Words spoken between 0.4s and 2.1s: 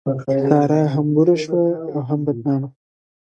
سارا هم بوره شوه او